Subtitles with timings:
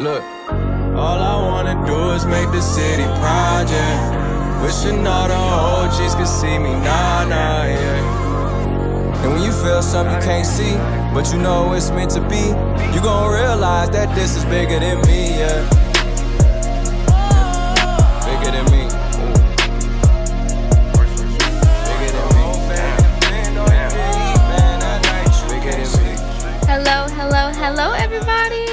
[0.00, 0.22] Look,
[0.96, 4.62] all I wanna do is make the city proud, yeah.
[4.62, 9.20] Wishing all the OGs could see me, nah, nah, yeah.
[9.22, 10.72] And when you feel something you can't see,
[11.12, 12.48] but you know it's meant to be,
[12.94, 15.68] you gon' realize that this is bigger than me, yeah.
[18.24, 18.88] Bigger than me.
[26.64, 28.69] Hello, hello, hello, everybody.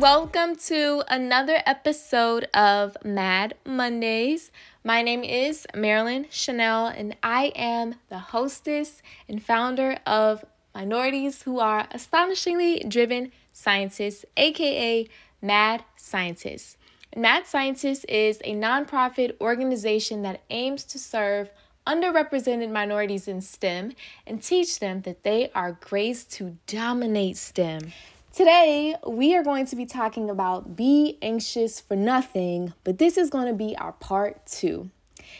[0.00, 4.52] Welcome to another episode of Mad Mondays.
[4.84, 11.60] My name is Marilyn Chanel, and I am the hostess and founder of Minorities Who
[11.60, 15.08] Are Astonishingly Driven Scientists, aka
[15.40, 16.76] Mad Scientists.
[17.16, 21.48] Mad Scientists is a nonprofit organization that aims to serve
[21.86, 23.92] underrepresented minorities in STEM
[24.26, 27.92] and teach them that they are graced to dominate STEM.
[28.36, 33.30] Today, we are going to be talking about be anxious for nothing, but this is
[33.30, 34.90] going to be our part two.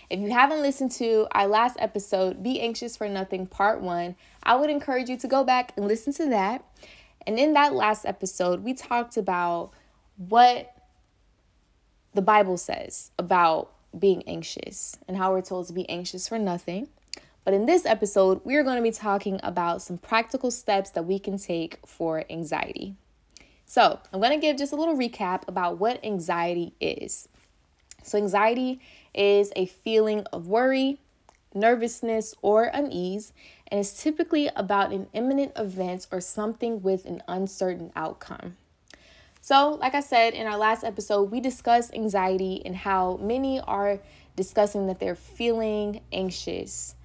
[0.08, 4.56] If you haven't listened to our last episode, Be Anxious for Nothing, part one, I
[4.56, 6.64] would encourage you to go back and listen to that.
[7.26, 9.72] And in that last episode, we talked about
[10.16, 10.74] what
[12.14, 16.88] the Bible says about being anxious and how we're told to be anxious for nothing.
[17.46, 21.04] But in this episode, we are going to be talking about some practical steps that
[21.04, 22.96] we can take for anxiety.
[23.64, 27.28] So, I'm going to give just a little recap about what anxiety is.
[28.02, 28.80] So, anxiety
[29.14, 30.98] is a feeling of worry,
[31.54, 33.32] nervousness, or unease,
[33.68, 38.56] and is typically about an imminent event or something with an uncertain outcome.
[39.40, 44.00] So, like I said in our last episode, we discussed anxiety and how many are
[44.34, 46.95] discussing that they're feeling anxious.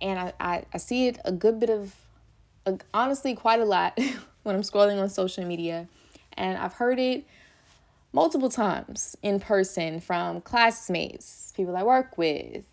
[0.00, 1.94] And I, I, I see it a good bit of,
[2.66, 3.98] uh, honestly, quite a lot
[4.42, 5.88] when I'm scrolling on social media.
[6.34, 7.24] And I've heard it
[8.12, 12.64] multiple times in person from classmates, people I work with.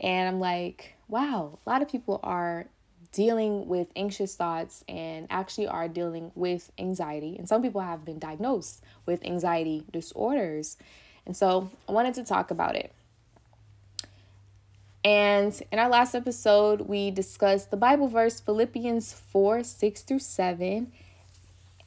[0.00, 2.66] And I'm like, wow, a lot of people are
[3.12, 7.36] dealing with anxious thoughts and actually are dealing with anxiety.
[7.38, 10.76] And some people have been diagnosed with anxiety disorders.
[11.24, 12.92] And so I wanted to talk about it.
[15.04, 20.90] And in our last episode, we discussed the Bible verse Philippians 4 6 through 7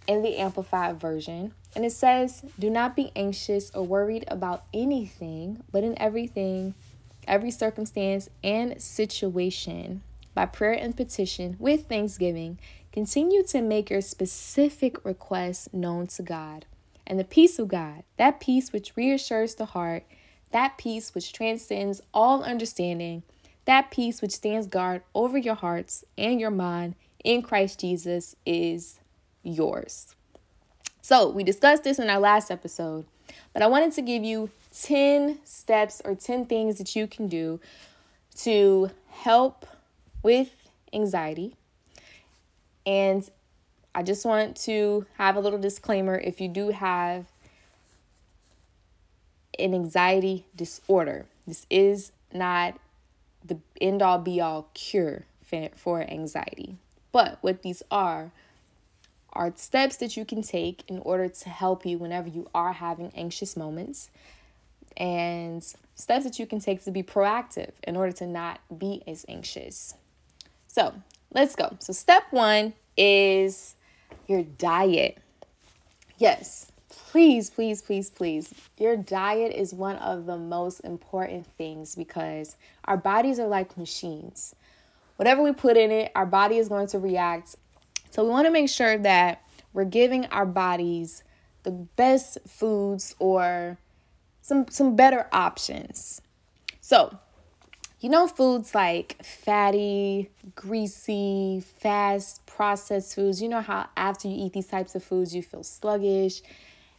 [0.08, 1.54] in the Amplified Version.
[1.76, 6.76] And it says, Do not be anxious or worried about anything, but in everything,
[7.28, 10.04] every circumstance and situation,
[10.36, 12.60] by prayer and petition with thanksgiving,
[12.92, 16.66] continue to make your specific requests known to God.
[17.06, 20.04] And the peace of God, that peace which reassures the heart,
[20.52, 23.24] that peace which transcends all understanding,
[23.66, 29.00] that peace which stands guard over your hearts and your mind in Christ Jesus is
[29.44, 30.16] yours.
[31.02, 33.06] So, we discussed this in our last episode,
[33.54, 34.50] but I wanted to give you
[34.82, 37.60] 10 steps or 10 things that you can do
[38.40, 39.66] to help
[40.22, 41.56] with anxiety.
[42.86, 43.30] And
[43.96, 47.26] I just want to have a little disclaimer if you do have
[49.60, 52.80] an anxiety disorder, this is not
[53.44, 55.26] the end all be all cure
[55.76, 56.76] for anxiety.
[57.12, 58.32] But what these are
[59.34, 63.12] are steps that you can take in order to help you whenever you are having
[63.16, 64.10] anxious moments
[64.96, 65.64] and
[65.96, 69.94] steps that you can take to be proactive in order to not be as anxious.
[70.68, 70.94] So,
[71.32, 71.78] let's go.
[71.80, 73.76] So, step one is
[74.28, 75.20] your diet.
[76.18, 78.54] Yes, please, please, please, please.
[78.78, 84.56] Your diet is one of the most important things because our bodies are like machines.
[85.16, 87.56] Whatever we put in it, our body is going to react.
[88.10, 89.44] So we want to make sure that
[89.74, 91.24] we're giving our bodies
[91.64, 93.78] the best foods or
[94.42, 96.22] some some better options.
[96.82, 97.20] So,
[98.00, 104.54] you know foods like fatty, greasy, fast processed foods, you know how after you eat
[104.54, 106.42] these types of foods you feel sluggish,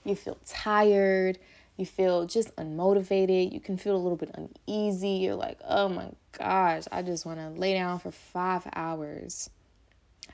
[0.04, 1.38] you feel tired,
[1.76, 5.10] you feel just unmotivated, you can feel a little bit uneasy.
[5.10, 9.50] You're like, oh my gosh, I just want to lay down for five hours.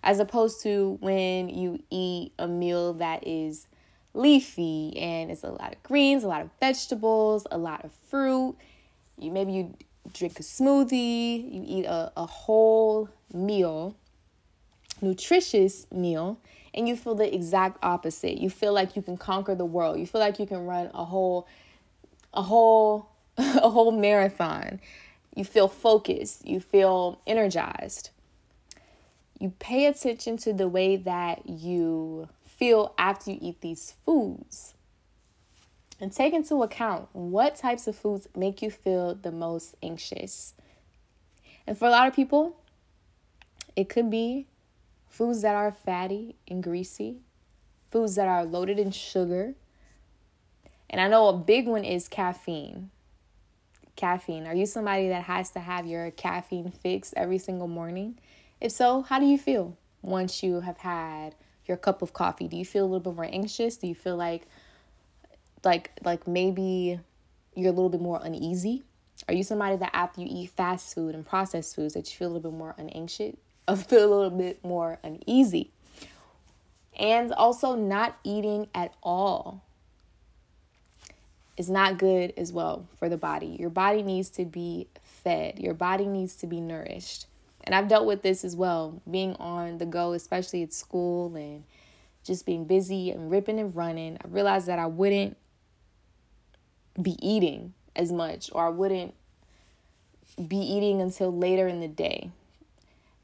[0.03, 3.67] As opposed to when you eat a meal that is
[4.15, 8.57] leafy and it's a lot of greens, a lot of vegetables, a lot of fruit.
[9.19, 9.75] You maybe you
[10.13, 13.97] drink a smoothie, you eat a, a whole meal,
[15.01, 16.39] nutritious meal,
[16.75, 18.39] and you feel the exact opposite.
[18.39, 19.99] You feel like you can conquer the world.
[19.99, 21.47] You feel like you can run a whole
[22.33, 24.81] a whole a whole marathon.
[25.35, 28.11] You feel focused, you feel energized.
[29.39, 34.75] You pay attention to the way that you feel after you eat these foods.
[36.01, 40.55] and take into account what types of foods make you feel the most anxious.
[41.67, 42.57] And for a lot of people,
[43.77, 44.47] it could be
[45.15, 47.19] foods that are fatty and greasy,
[47.89, 49.55] foods that are loaded in sugar.
[50.91, 52.91] And I know a big one is caffeine.
[53.95, 54.45] Caffeine.
[54.49, 58.19] Are you somebody that has to have your caffeine fix every single morning?
[58.61, 62.49] If so, how do you feel once you have had your cup of coffee?
[62.49, 63.77] Do you feel a little bit more anxious?
[63.77, 64.49] Do you feel like
[65.65, 66.99] like like maybe
[67.55, 68.83] you're a little bit more uneasy?
[69.29, 72.27] Are you somebody that after you eat fast food and processed foods that you feel
[72.27, 75.71] a little bit more unanxious, or feel a little bit more uneasy?
[76.99, 79.65] And also not eating at all
[81.57, 83.57] is not good as well for the body.
[83.59, 85.59] Your body needs to be fed.
[85.59, 87.27] Your body needs to be nourished.
[87.65, 91.65] And I've dealt with this as well, being on the go, especially at school and
[92.25, 94.19] just being busy and ripping and running.
[94.23, 95.37] I realized that I wouldn't
[97.01, 99.15] be eating as much or I wouldn't
[100.49, 102.31] be eating until later in the day.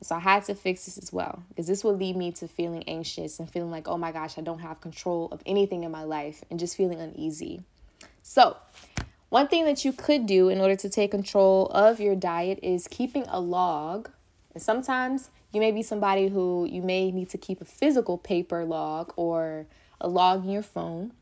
[0.02, 2.84] So I had to fix this as well because this will lead me to feeling
[2.88, 6.04] anxious and feeling like, oh my gosh, I don't have control of anything in my
[6.04, 7.62] life and just feeling uneasy.
[8.22, 8.56] So,
[9.28, 12.88] one thing that you could do in order to take control of your diet is
[12.88, 14.10] keeping a log.
[14.54, 18.64] And sometimes you may be somebody who you may need to keep a physical paper
[18.64, 19.66] log or
[20.00, 21.12] a log in your phone,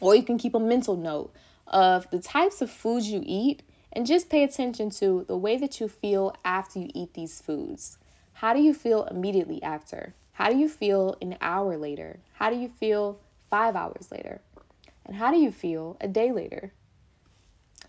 [0.00, 1.32] or you can keep a mental note
[1.66, 3.62] of the types of foods you eat
[3.92, 7.98] and just pay attention to the way that you feel after you eat these foods.
[8.34, 10.14] How do you feel immediately after?
[10.32, 12.20] How do you feel an hour later?
[12.34, 13.18] How do you feel
[13.50, 14.40] five hours later?
[15.04, 16.72] And how do you feel a day later?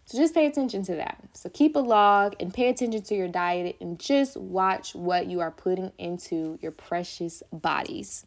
[0.06, 1.20] So just pay attention to that.
[1.34, 5.40] So keep a log and pay attention to your diet and just watch what you
[5.42, 8.26] are putting into your precious bodies.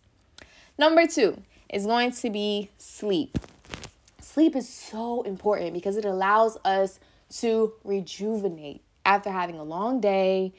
[0.78, 3.36] Number two is going to be sleep.
[4.20, 7.00] Sleep is so important because it allows us
[7.40, 10.52] to rejuvenate after having a long day,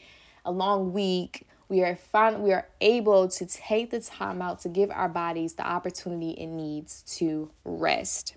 [0.45, 1.47] a long week.
[1.69, 5.53] We are fine, we are able to take the time out to give our bodies
[5.53, 8.35] the opportunity it needs to rest.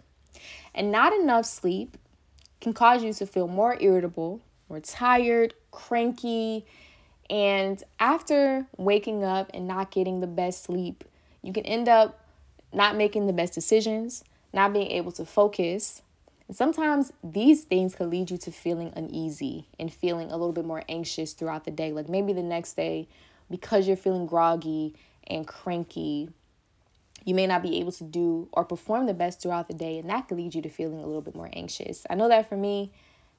[0.75, 1.97] And not enough sleep
[2.61, 6.67] can cause you to feel more irritable, more tired, cranky,
[7.29, 11.05] and after waking up and not getting the best sleep,
[11.43, 12.21] you can end up
[12.73, 14.23] not making the best decisions,
[14.53, 16.03] not being able to focus,
[16.49, 20.65] and sometimes these things could lead you to feeling uneasy and feeling a little bit
[20.65, 21.93] more anxious throughout the day.
[21.93, 23.09] Like maybe the next day,
[23.51, 24.95] because you're feeling groggy
[25.27, 26.31] and cranky,
[27.25, 30.09] you may not be able to do or perform the best throughout the day, and
[30.09, 32.07] that could lead you to feeling a little bit more anxious.
[32.09, 32.93] I know that for me,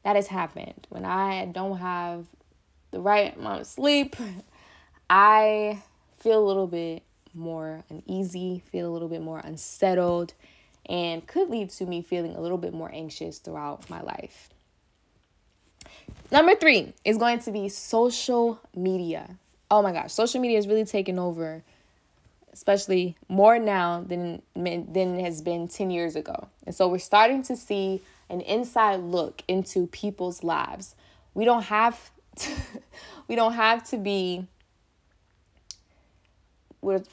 [0.03, 0.87] that has happened.
[0.89, 2.25] When I don't have
[2.91, 4.17] the right amount of sleep,
[5.09, 5.81] I
[6.19, 10.33] feel a little bit more uneasy, feel a little bit more unsettled
[10.89, 14.49] and could lead to me feeling a little bit more anxious throughout my life.
[16.31, 19.37] Number three is going to be social media.
[19.71, 21.63] Oh my gosh, social media is really taking over,
[22.51, 26.47] especially more now than than it has been 10 years ago.
[26.65, 30.95] And so we're starting to see an inside look into people's lives.
[31.33, 32.51] We don't have to,
[33.27, 34.47] we don't have to be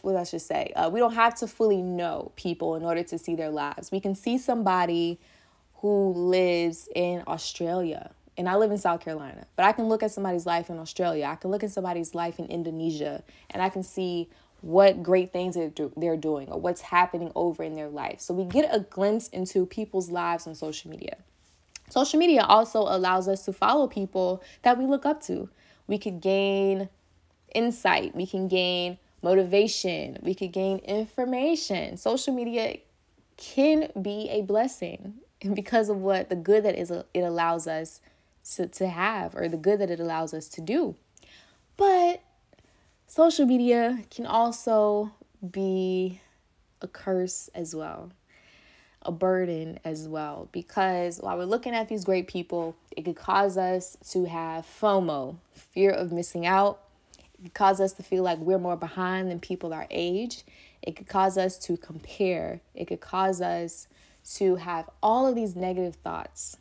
[0.03, 0.73] what, I should say.
[0.77, 3.91] Uh, we don't have to fully know people in order to see their lives.
[3.91, 5.19] We can see somebody
[5.77, 10.11] who lives in Australia, and I live in South Carolina, but I can look at
[10.11, 11.27] somebody's life in Australia.
[11.27, 14.29] I can look at somebody's life in Indonesia, and I can see
[14.61, 18.21] what great things they're, do- they're doing or what's happening over in their life.
[18.21, 21.19] So we get a glimpse into people's lives on social media.
[21.91, 25.51] Social media also allows us to follow people that we look up to.
[25.87, 26.89] We could gain
[27.55, 31.97] insight, we can gain motivation, we could gain information.
[31.97, 32.77] Social media
[33.37, 35.15] can be a blessing
[35.55, 38.01] because of what the good that is it allows us
[38.55, 40.95] to, to have or the good that it allows us to do.
[41.77, 42.23] But
[43.07, 45.13] social media can also
[45.51, 46.21] be
[46.83, 48.13] a curse as well,
[49.03, 53.57] a burden as well, because while we're looking at these great people, it could cause
[53.57, 56.84] us to have FOMO, fear of missing out,
[57.45, 60.45] could cause us to feel like we're more behind than people our age.
[60.83, 62.61] It could cause us to compare.
[62.75, 63.87] It could cause us
[64.37, 66.57] to have all of these negative thoughts.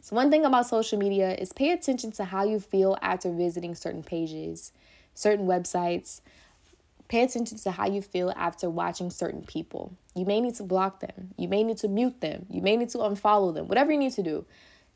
[0.00, 3.76] So, one thing about social media is pay attention to how you feel after visiting
[3.76, 4.72] certain pages,
[5.14, 6.20] certain websites.
[7.06, 9.94] Pay attention to how you feel after watching certain people.
[10.14, 11.34] You may need to block them.
[11.36, 12.46] You may need to mute them.
[12.48, 13.68] You may need to unfollow them.
[13.68, 14.46] Whatever you need to do,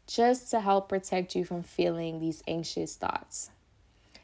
[0.07, 3.51] just to help protect you from feeling these anxious thoughts.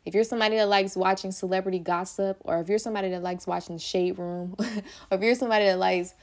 [0.05, 3.79] If you're somebody that likes watching celebrity gossip, or if you're somebody that likes watching
[3.79, 4.67] Shade Room, or
[5.13, 6.15] if you're somebody that likes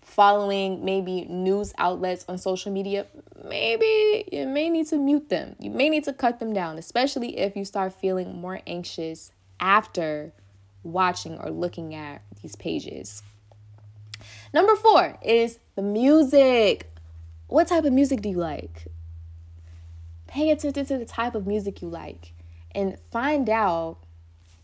[0.00, 3.06] following maybe news outlets on social media,
[3.44, 5.54] maybe you may need to mute them.
[5.60, 9.30] You may need to cut them down, especially if you start feeling more anxious
[9.60, 10.32] after
[10.82, 13.22] watching or looking at these pages.
[14.52, 16.90] Number four is the music.
[17.46, 18.86] What type of music do you like?
[20.26, 22.32] Pay attention to the type of music you like
[22.74, 23.98] and find out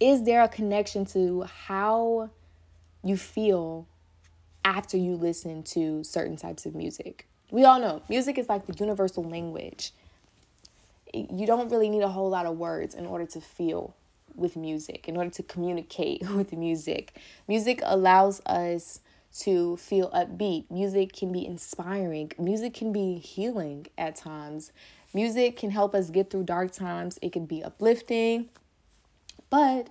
[0.01, 2.31] is there a connection to how
[3.03, 3.87] you feel
[4.65, 7.27] after you listen to certain types of music.
[7.51, 9.93] We all know music is like the universal language.
[11.13, 13.95] You don't really need a whole lot of words in order to feel
[14.35, 17.17] with music, in order to communicate with music.
[17.47, 19.01] Music allows us
[19.41, 20.71] to feel upbeat.
[20.71, 22.33] Music can be inspiring.
[22.39, 24.73] Music can be healing at times.
[25.15, 27.19] Music can help us get through dark times.
[27.23, 28.51] It can be uplifting.
[29.49, 29.89] But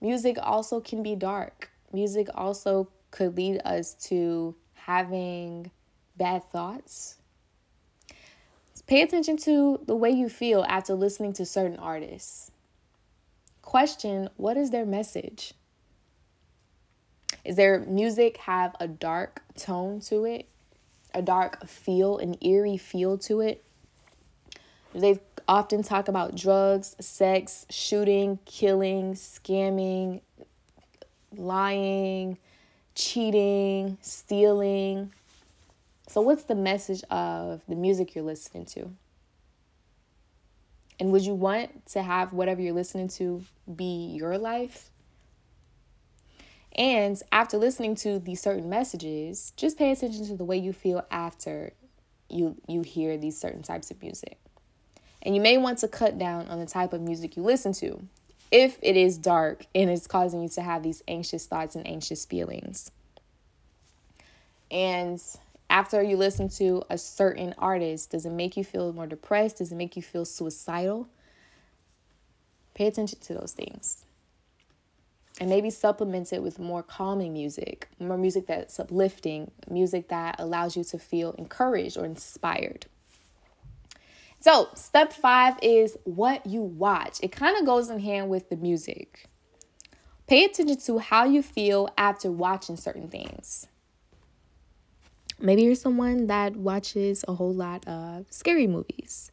[0.00, 1.70] music also can be dark.
[1.92, 5.72] Music also could lead us to having
[6.16, 7.16] bad thoughts.
[8.90, 12.50] Pay attention to the way you feel after listening to certain artists.
[13.62, 15.54] Question what is their message?
[17.44, 20.48] Is their music have a dark tone to it?
[21.14, 23.62] A dark feel, an eerie feel to it?
[24.94, 30.20] They often talk about drugs, sex, shooting, killing, scamming,
[31.36, 32.38] lying,
[32.94, 35.12] cheating, stealing.
[36.08, 38.90] So, what's the message of the music you're listening to?
[40.98, 43.44] And would you want to have whatever you're listening to
[43.74, 44.90] be your life?
[46.76, 51.04] And after listening to these certain messages, just pay attention to the way you feel
[51.10, 51.72] after
[52.28, 54.38] you you hear these certain types of music.
[55.22, 58.02] And you may want to cut down on the type of music you listen to
[58.50, 62.24] if it is dark and it's causing you to have these anxious thoughts and anxious
[62.24, 62.90] feelings.
[64.70, 65.22] And
[65.68, 69.58] after you listen to a certain artist, does it make you feel more depressed?
[69.58, 71.08] Does it make you feel suicidal?
[72.74, 74.04] Pay attention to those things.
[75.40, 80.76] And maybe supplement it with more calming music, more music that's uplifting, music that allows
[80.76, 82.86] you to feel encouraged or inspired.
[84.42, 87.18] So, step five is what you watch.
[87.22, 89.26] It kind of goes in hand with the music.
[90.26, 93.66] Pay attention to how you feel after watching certain things.
[95.38, 99.30] Maybe you're someone that watches a whole lot of scary movies,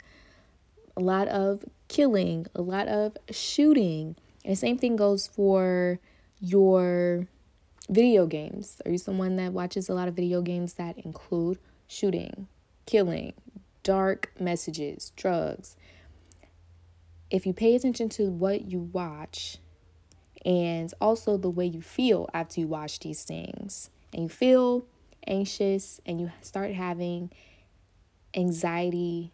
[0.98, 4.18] a lot of killing, a lot of shooting.
[4.44, 6.00] And the same thing goes for
[6.42, 7.28] your
[7.90, 8.82] video games.
[8.86, 12.48] Are you someone that watches a lot of video games that include shooting,
[12.86, 13.34] killing,
[13.88, 15.78] dark messages, drugs.
[17.32, 19.60] If you pay attention to what you watch
[20.46, 24.86] and also the way you feel after you watch these things, and you feel
[25.26, 27.32] anxious and you start having
[28.36, 29.32] anxiety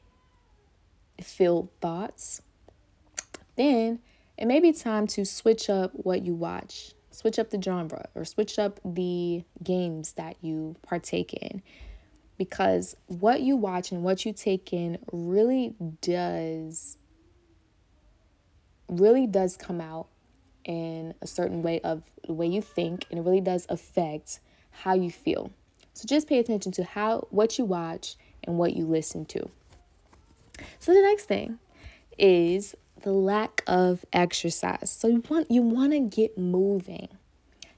[1.20, 2.44] filled thoughts,
[3.56, 3.98] then
[4.38, 8.24] it may be time to switch up what you watch, switch up the genre, or
[8.24, 11.64] switch up the games that you partake in
[12.38, 16.98] because what you watch and what you take in really does
[18.90, 20.08] really does come out
[20.66, 24.40] in a certain way of the way you think and it really does affect
[24.72, 25.52] how you feel.
[25.94, 29.50] So just pay attention to how what you watch and what you listen to.
[30.80, 31.60] So the next thing
[32.18, 34.92] is the lack of exercise.
[34.92, 37.10] So you want you want to get moving.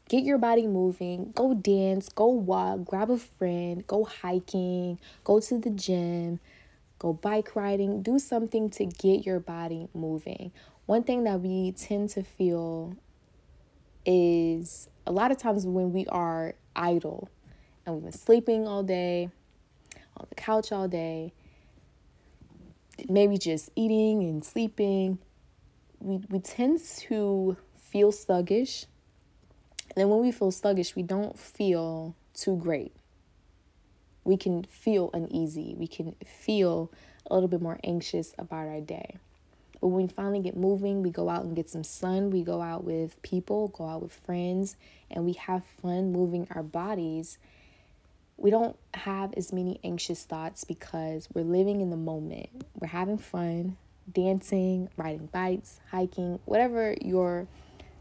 [0.07, 1.31] Get your body moving.
[1.33, 6.39] Go dance, go walk, grab a friend, go hiking, go to the gym,
[7.00, 8.03] go bike riding.
[8.03, 10.51] Do something to get your body moving.
[10.85, 12.95] One thing that we tend to feel
[14.05, 17.29] is a lot of times when we are idle
[17.85, 19.29] and we've been sleeping all day,
[20.17, 21.33] on the couch all day,
[23.09, 25.17] maybe just eating and sleeping,
[26.00, 28.85] we, we tend to feel sluggish
[29.96, 32.92] and then when we feel sluggish, we don't feel too great.
[34.25, 35.74] We can feel uneasy.
[35.78, 36.92] We can feel
[37.30, 39.16] a little bit more anxious about our day.
[39.80, 42.62] But when we finally get moving, we go out and get some sun, we go
[42.62, 44.75] out with people, go out with friends,
[45.10, 47.38] and we have fun moving our bodies.
[48.36, 52.66] We don't have as many anxious thoughts because we're living in the moment.
[52.78, 53.78] We're having fun,
[54.12, 57.48] dancing, riding bikes, hiking, whatever your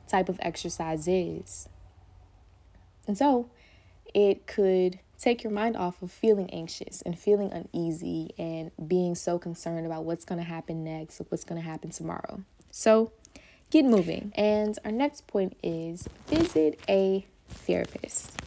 [0.09, 1.69] type of exercise is.
[3.06, 3.50] And so
[4.14, 9.38] it could take your mind off of feeling anxious and feeling uneasy and being so
[9.38, 12.42] concerned about what's going to happen next what's going to happen tomorrow.
[12.70, 13.12] So
[13.70, 14.32] get moving.
[14.34, 18.40] And our next point is visit a therapist.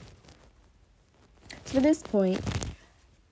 [1.66, 2.42] For this point,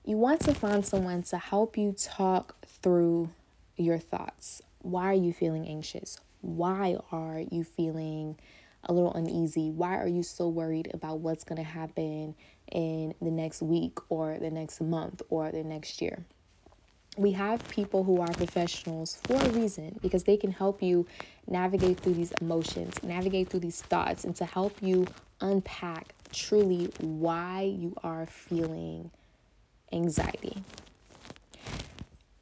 [0.04, 3.30] you want to find someone to help you talk through
[3.76, 4.62] your thoughts.
[4.80, 6.18] Why are you feeling anxious?
[6.40, 8.38] Why are you feeling
[8.86, 9.70] a little uneasy?
[9.70, 12.34] Why are you so worried about what's going to happen
[12.72, 16.24] in the next week or the next month or the next year?
[17.16, 21.06] We have people who are professionals for a reason because they can help you
[21.46, 25.06] navigate through these emotions, navigate through these thoughts, and to help you
[25.40, 29.10] unpack truly why you are feeling
[29.92, 30.62] anxiety.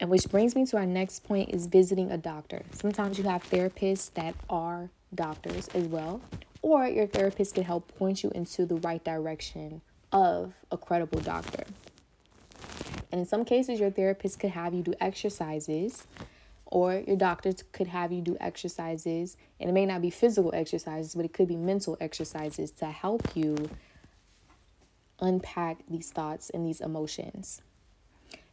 [0.00, 2.62] And which brings me to our next point is visiting a doctor.
[2.72, 6.20] Sometimes you have therapists that are doctors as well,
[6.62, 9.80] or your therapist can help point you into the right direction
[10.12, 11.64] of a credible doctor.
[13.12, 16.06] And in some cases, your therapist could have you do exercises,
[16.66, 19.36] or your doctor could have you do exercises.
[19.60, 23.36] And it may not be physical exercises, but it could be mental exercises to help
[23.36, 23.70] you
[25.20, 27.62] unpack these thoughts and these emotions.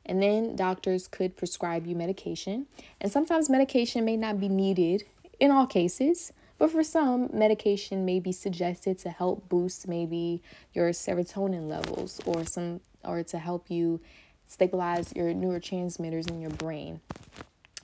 [0.06, 2.68] And then doctors could prescribe you medication.
[3.00, 5.06] And sometimes medication may not be needed
[5.40, 10.44] in all cases, but for some, medication may be suggested to help boost maybe
[10.76, 14.00] your serotonin levels or some or to help you
[14.46, 17.02] stabilize your neurotransmitters in your brain.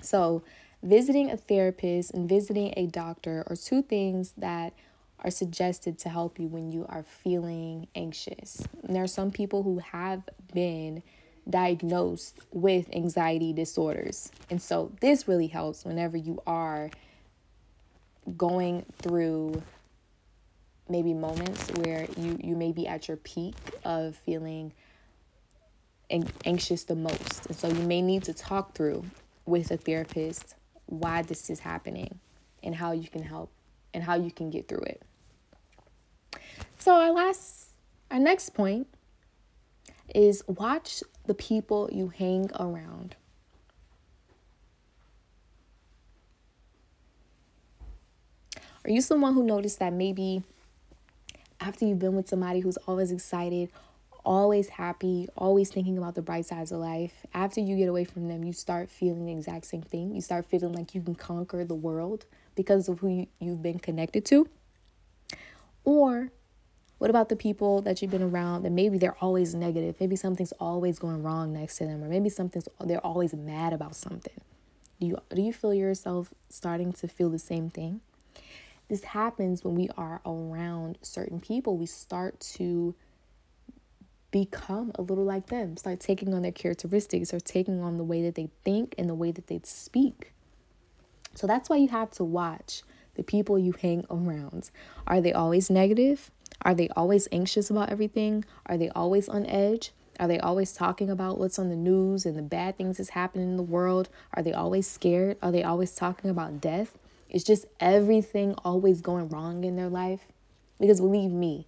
[0.04, 0.44] So,
[0.84, 4.74] visiting a therapist and visiting a doctor are two things that
[5.22, 8.62] are suggested to help you when you are feeling anxious.
[8.84, 10.22] And there are some people who have
[10.54, 11.02] been
[11.50, 14.32] diagnosed with anxiety disorders.
[14.52, 16.92] And so this really helps whenever you are
[18.36, 19.62] going through
[20.90, 24.74] maybe moments where you you may be at your peak of feeling
[26.10, 27.46] an- anxious the most.
[27.48, 29.06] And so you may need to talk through
[29.46, 30.56] with a therapist
[30.86, 32.20] why this is happening
[32.64, 33.52] and how you can help
[33.94, 35.02] and how you can get through it.
[36.80, 37.70] So our last
[38.12, 38.88] our next point
[40.14, 43.16] is watch the people you hang around.
[48.88, 50.44] Are you someone who noticed that maybe
[51.60, 53.70] after you've been with somebody who's always excited,
[54.24, 58.30] always happy, always thinking about the bright sides of life, after you get away from
[58.30, 60.16] them, you start feeling the exact same thing?
[60.16, 63.78] You start feeling like you can conquer the world because of who you, you've been
[63.78, 64.48] connected to?
[65.84, 66.30] Or
[66.98, 69.98] what about the people that you've been around that maybe they're always negative?
[70.00, 73.98] Maybe something's always going wrong next to them, or maybe something's they're always mad about
[73.98, 74.40] something.
[75.02, 78.00] Do you do you feel yourself starting to feel the same thing?
[78.90, 81.78] This happens when we are around certain people.
[81.78, 82.96] We start to
[84.32, 88.22] become a little like them, start taking on their characteristics or taking on the way
[88.24, 90.34] that they think and the way that they speak.
[91.36, 92.84] So that's why you have to watch
[93.16, 94.70] the people you hang around.
[95.06, 96.32] Are they always negative?
[96.62, 98.46] Are they always anxious about everything?
[98.66, 99.92] Are they always on edge?
[100.20, 103.50] Are they always talking about what's on the news and the bad things that's happening
[103.50, 104.10] in the world?
[104.34, 105.38] Are they always scared?
[105.42, 106.98] Are they always talking about death?
[107.30, 110.22] It's just everything always going wrong in their life.
[110.80, 111.66] Because believe me,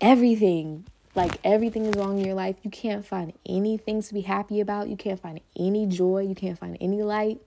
[0.00, 2.56] everything, like everything is wrong in your life.
[2.62, 4.88] You can't find anything to be happy about.
[4.88, 6.20] You can't find any joy.
[6.28, 7.40] You can't find any light.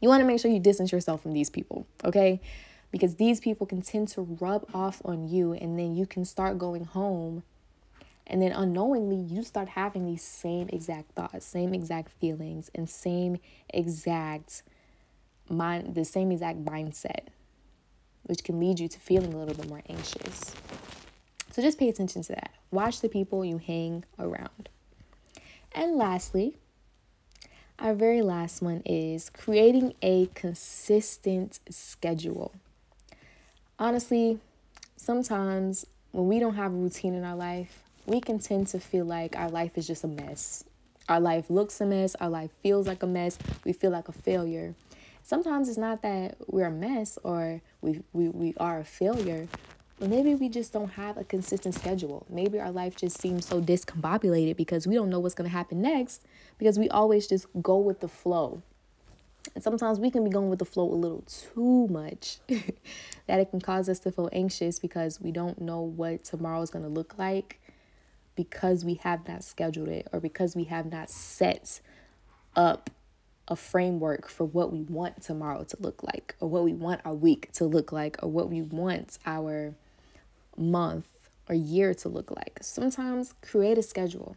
[0.00, 2.40] You want to make sure you distance yourself from these people, okay?
[2.90, 6.58] because these people can tend to rub off on you and then you can start
[6.58, 7.42] going home
[8.26, 13.38] and then unknowingly you start having these same exact thoughts same exact feelings and same
[13.72, 14.62] exact
[15.50, 17.28] mind the same exact mindset
[18.24, 20.54] which can lead you to feeling a little bit more anxious.
[21.50, 22.52] So just pay attention to that.
[22.70, 24.68] Watch the people you hang around.
[25.72, 26.56] And lastly
[27.80, 32.52] our very last one is creating a consistent schedule.
[33.78, 34.38] Honestly,
[34.96, 39.06] sometimes when we don't have a routine in our life, we can tend to feel
[39.06, 40.62] like our life is just a mess.
[41.08, 44.12] Our life looks a mess, our life feels like a mess, we feel like a
[44.12, 44.74] failure.
[45.22, 49.48] Sometimes it's not that we're a mess or we, we, we are a failure,
[49.98, 52.26] but maybe we just don't have a consistent schedule.
[52.28, 55.82] Maybe our life just seems so discombobulated because we don't know what's going to happen
[55.82, 56.24] next
[56.58, 58.62] because we always just go with the flow.
[59.54, 62.38] And sometimes we can be going with the flow a little too much
[63.26, 66.70] that it can cause us to feel anxious because we don't know what tomorrow is
[66.70, 67.60] going to look like
[68.36, 71.80] because we have not scheduled it or because we have not set
[72.56, 72.90] up
[73.50, 77.12] a framework for what we want tomorrow to look like or what we want our
[77.12, 79.74] week to look like or what we want our
[80.56, 81.06] month
[81.48, 82.60] or year to look like.
[82.62, 84.36] Sometimes create a schedule.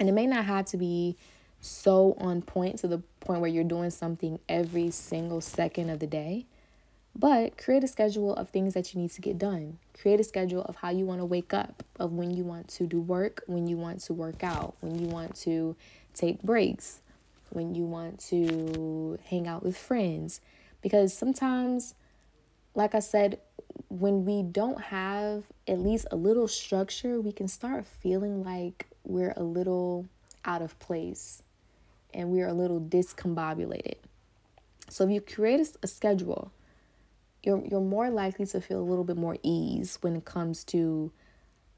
[0.00, 1.16] And it may not have to be
[1.60, 6.06] so on point to the point where you're doing something every single second of the
[6.06, 6.46] day.
[7.14, 9.78] But create a schedule of things that you need to get done.
[9.98, 12.86] Create a schedule of how you want to wake up, of when you want to
[12.86, 15.76] do work, when you want to work out, when you want to
[16.14, 17.00] take breaks,
[17.50, 20.40] when you want to hang out with friends.
[20.82, 21.94] Because sometimes,
[22.74, 23.40] like I said,
[23.88, 29.34] when we don't have at least a little structure, we can start feeling like we're
[29.36, 30.06] a little
[30.44, 31.42] out of place
[32.14, 33.96] and we're a little discombobulated.
[34.88, 36.52] So if you create a, schedule,
[37.42, 41.12] you're you're more likely to feel a little bit more ease when it comes to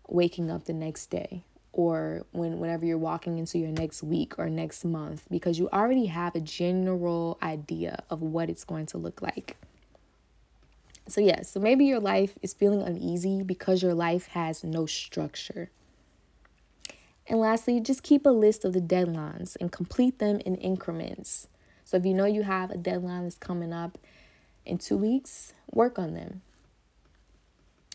[0.06, 1.42] waking up the next day
[1.78, 6.06] or when whenever you're walking into your next week or next month because you already
[6.06, 9.56] have a general idea of what it's going to look like.
[11.06, 14.86] So yes, yeah, so maybe your life is feeling uneasy because your life has no
[14.86, 15.70] structure.
[17.28, 21.46] And lastly, just keep a list of the deadlines and complete them in increments.
[21.84, 23.98] So if you know you have a deadline that's coming up
[24.66, 26.42] in two weeks, work on them.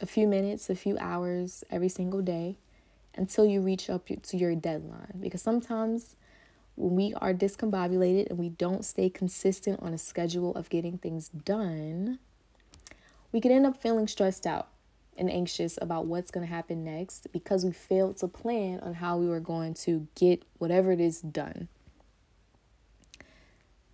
[0.02, 2.56] A few minutes, a few hours every single day
[3.16, 5.20] until you reach up to your deadline.
[5.20, 6.16] Because sometimes
[6.76, 11.30] when we are discombobulated and we don't stay consistent on a schedule of getting things
[11.30, 12.20] done,
[13.32, 14.70] we can end up feeling stressed out
[15.18, 19.18] and anxious about what's going to happen next because we failed to plan on how
[19.18, 21.68] we were going to get whatever it is done.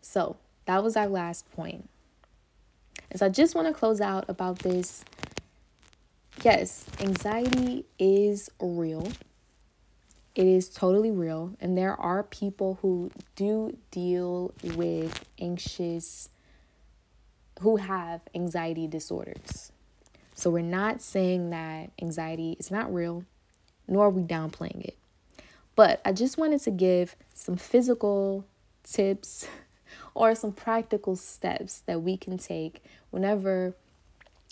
[0.01, 1.89] So, that was our last point.
[3.11, 5.03] And so, I just want to close out about this.
[6.41, 9.11] Yes, anxiety is real.
[10.35, 11.53] It is totally real.
[11.59, 16.29] And there are people who do deal with anxious,
[17.59, 19.73] who have anxiety disorders.
[20.33, 23.25] So we're not saying that anxiety is not real,
[23.85, 24.97] nor are we downplaying it.
[25.75, 28.45] But I just wanted to give some physical
[28.83, 29.45] tips
[30.13, 33.75] or some practical steps that we can take whenever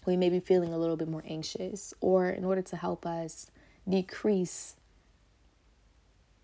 [0.07, 3.51] we may be feeling a little bit more anxious or in order to help us
[3.87, 4.75] decrease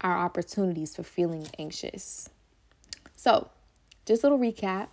[0.02, 2.30] our opportunities for feeling anxious.
[3.16, 3.50] So,
[4.06, 4.90] just a little recap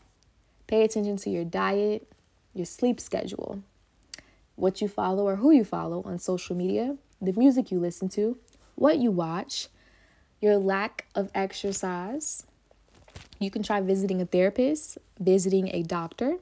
[0.68, 2.06] pay attention to your diet,
[2.54, 3.61] your sleep schedule,
[4.54, 8.38] what you follow or who you follow on social media, the music you listen to,
[8.76, 9.66] what you watch,
[10.40, 12.46] your lack of exercise.
[13.40, 16.37] You can try visiting a therapist, visiting a doctor,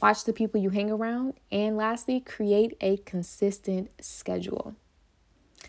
[0.00, 4.74] watch the people you hang around, and lastly, create a consistent schedule.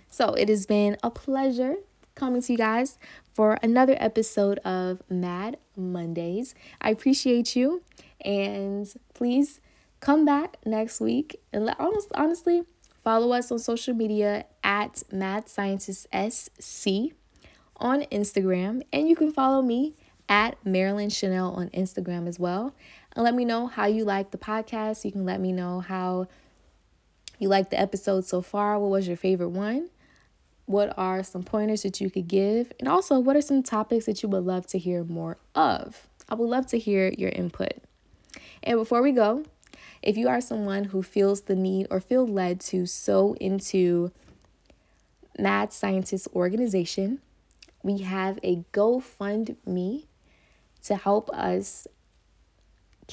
[0.10, 1.76] So it has been a pleasure
[2.16, 3.00] coming to you guys
[3.34, 6.54] for another episode of Mad Mondays.
[6.80, 7.84] I appreciate you,
[8.24, 9.60] and please
[10.00, 12.64] come back next week and let, honest, honestly
[13.04, 17.14] follow us on social media at Mad Scientist SC
[17.78, 19.96] on Instagram, and you can follow me
[20.30, 22.74] at Marilyn Chanel on Instagram as well.
[23.16, 25.06] And let me know how you like the podcast.
[25.06, 26.28] You can let me know how
[27.40, 28.80] you like the episode so far.
[28.80, 29.90] What was your favorite one?
[30.66, 32.72] What are some pointers that you could give?
[32.80, 36.08] And also, what are some topics that you would love to hear more of?
[36.30, 37.74] I would love to hear your input.
[38.64, 39.44] And before we go,
[40.02, 44.12] if you are someone who feels the need or feel led to sow into
[45.38, 47.20] Mad Scientist Organization,
[47.84, 50.06] we have a GoFundMe
[50.84, 51.88] to help us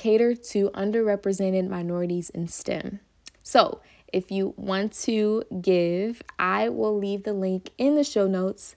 [0.01, 3.01] cater to underrepresented minorities in STEM.
[3.43, 8.77] So, if you want to give, I will leave the link in the show notes.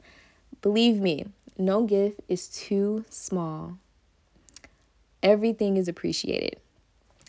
[0.62, 3.78] Believe me, no gift is too small.
[5.24, 6.60] Everything is appreciated.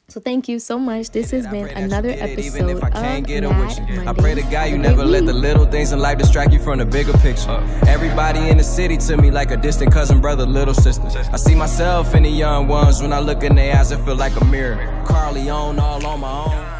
[0.08, 1.10] So thank you so much.
[1.10, 3.30] This has been another episode of Mad
[4.06, 6.78] I pray to God you never let the little things in life distract you from
[6.78, 7.58] the bigger picture.
[7.86, 11.08] Everybody in the city to me like a distant cousin, brother, little sister.
[11.32, 14.14] I see myself in the young ones when I look in their eyes, it feel
[14.16, 15.02] like a mirror.
[15.06, 16.73] Carly on all on my own.